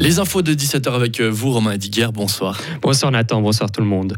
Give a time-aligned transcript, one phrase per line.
[0.00, 2.06] Les infos de 17h avec euh, vous, Romain Diguer.
[2.14, 2.60] Bonsoir.
[2.82, 4.16] Bonsoir Nathan, bonsoir tout le monde.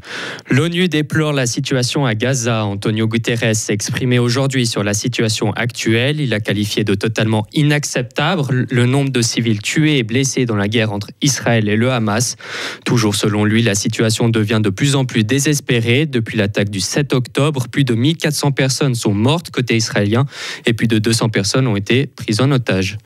[0.51, 2.67] L'ONU déplore la situation à Gaza.
[2.67, 6.21] Antonio Guterres s'est exprimé aujourd'hui sur la situation actuelle.
[6.21, 10.69] Il a qualifié de totalement inacceptable le nombre de civils tués et blessés dans la
[10.69, 12.37] guerre entre Israël et le Hamas.
[12.85, 16.05] Toujours selon lui, la situation devient de plus en plus désespérée.
[16.05, 20.27] Depuis l'attaque du 7 octobre, plus de 1400 personnes sont mortes côté israélien
[20.67, 22.99] et plus de 200 personnes ont été prises en otage.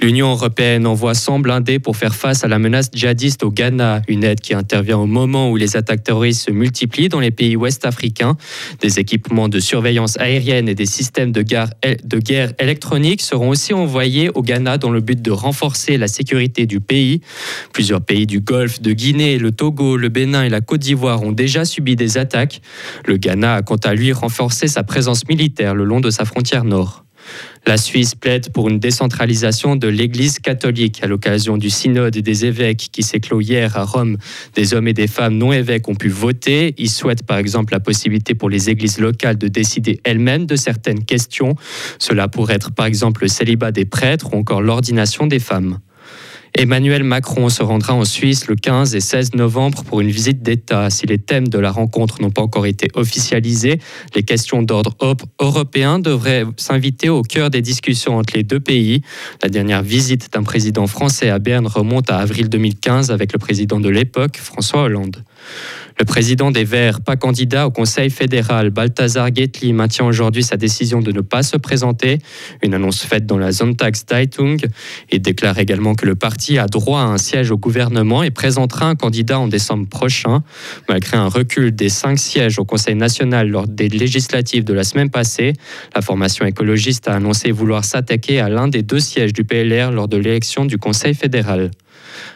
[0.00, 4.24] L'Union européenne envoie 100 blindés pour faire face à la menace djihadiste au Ghana, une
[4.24, 7.84] aide qui intervient au moment où les attaques terroristes se multiplient dans les pays ouest
[7.84, 8.36] africains.
[8.80, 11.70] Des équipements de surveillance aérienne et des systèmes de guerre,
[12.04, 16.66] de guerre électronique seront aussi envoyés au Ghana dans le but de renforcer la sécurité
[16.66, 17.20] du pays.
[17.72, 21.32] Plusieurs pays du Golfe, de Guinée, le Togo, le Bénin et la Côte d'Ivoire ont
[21.32, 22.60] déjà subi des attaques.
[23.06, 26.64] Le Ghana a quant à lui renforcé sa présence militaire le long de sa frontière
[26.64, 27.04] nord.
[27.66, 32.88] La Suisse plaide pour une décentralisation de l'Église catholique à l'occasion du synode des évêques
[32.90, 34.16] qui s'est clos hier à Rome.
[34.54, 36.74] Des hommes et des femmes non évêques ont pu voter.
[36.78, 41.04] Ils souhaitent par exemple la possibilité pour les églises locales de décider elles-mêmes de certaines
[41.04, 41.54] questions.
[41.98, 45.78] Cela pourrait être par exemple le célibat des prêtres ou encore l'ordination des femmes.
[46.54, 50.90] Emmanuel Macron se rendra en Suisse le 15 et 16 novembre pour une visite d'État.
[50.90, 53.80] Si les thèmes de la rencontre n'ont pas encore été officialisés,
[54.14, 54.94] les questions d'ordre
[55.40, 59.00] européen devraient s'inviter au cœur des discussions entre les deux pays.
[59.42, 63.80] La dernière visite d'un président français à Berne remonte à avril 2015 avec le président
[63.80, 65.24] de l'époque, François Hollande.
[65.98, 71.00] Le président des Verts, pas candidat au Conseil fédéral, Balthazar Guetli, maintient aujourd'hui sa décision
[71.00, 72.18] de ne pas se présenter.
[72.62, 74.56] Une annonce faite dans la Zeitung.
[75.10, 78.86] Il déclare également que le parti a droit à un siège au gouvernement et présentera
[78.86, 80.42] un candidat en décembre prochain.
[80.88, 85.10] Malgré un recul des cinq sièges au Conseil national lors des législatives de la semaine
[85.10, 85.52] passée,
[85.94, 90.08] la formation écologiste a annoncé vouloir s'attaquer à l'un des deux sièges du PLR lors
[90.08, 91.70] de l'élection du Conseil fédéral.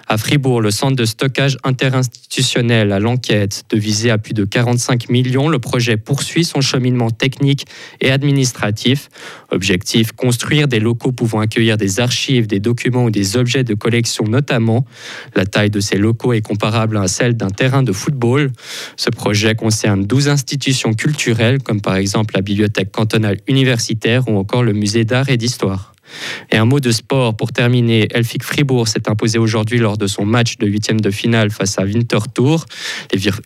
[0.09, 5.09] À Fribourg, le centre de stockage interinstitutionnel à l'enquête de viser à plus de 45
[5.09, 7.67] millions, le projet poursuit son cheminement technique
[8.01, 9.09] et administratif.
[9.51, 14.25] Objectif, construire des locaux pouvant accueillir des archives, des documents ou des objets de collection
[14.27, 14.85] notamment.
[15.35, 18.53] La taille de ces locaux est comparable à celle d'un terrain de football.
[18.97, 24.63] Ce projet concerne 12 institutions culturelles comme par exemple la bibliothèque cantonale universitaire ou encore
[24.63, 25.96] le musée d'art et d'histoire.
[26.51, 28.09] Et un mot de sport pour terminer.
[28.15, 31.85] Elfic Fribourg s'est imposé aujourd'hui lors de son match de huitième de finale face à
[31.85, 32.67] Winterthur.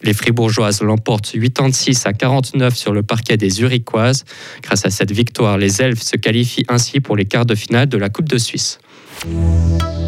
[0.03, 4.25] Les, Fribourgeoises l'emportent 86 à 49 sur le parquet des Zurichoises.
[4.63, 7.99] Grâce à cette victoire, les Elfes se qualifient ainsi pour les quarts de finale de
[7.99, 8.79] la Coupe de Suisse.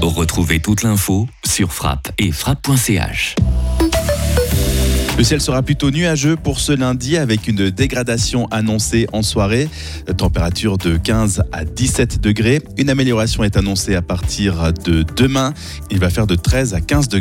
[0.00, 3.34] Retrouvez toute l'info sur frappe et frappe.ch.
[5.18, 9.68] Le ciel sera plutôt nuageux pour ce lundi avec une dégradation annoncée en soirée.
[10.16, 12.62] Température de 15 à 17 degrés.
[12.78, 15.52] Une amélioration est annoncée à partir de demain.
[15.90, 17.20] Il va faire de 13 à 15 degrés.